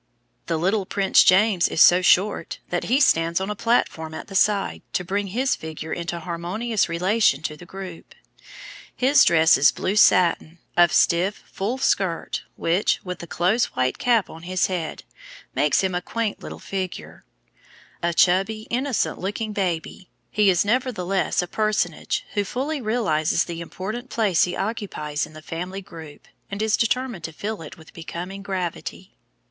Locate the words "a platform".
3.51-4.15